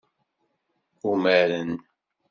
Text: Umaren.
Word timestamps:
Umaren. 1.11 1.69